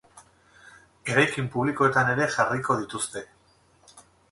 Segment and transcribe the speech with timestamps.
[1.11, 3.25] Eraikin publikoetan ere jarriko dituzte.